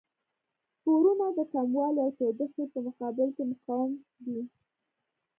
سپورونه 0.75 1.25
د 1.37 1.39
کموالي 1.53 1.99
او 2.05 2.11
تودوخې 2.17 2.63
په 2.73 2.79
مقابل 2.87 3.27
کې 3.35 3.43
مقاوم 3.51 3.91
دي. 4.23 4.39